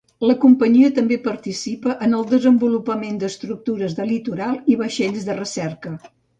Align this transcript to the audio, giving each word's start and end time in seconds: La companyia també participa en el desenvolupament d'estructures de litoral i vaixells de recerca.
La 0.27 0.35
companyia 0.43 0.87
també 0.95 1.17
participa 1.27 1.93
en 2.07 2.17
el 2.21 2.25
desenvolupament 2.33 3.21
d'estructures 3.25 3.97
de 4.03 4.11
litoral 4.15 4.61
i 4.75 4.83
vaixells 4.85 5.31
de 5.33 5.41
recerca. 5.45 5.97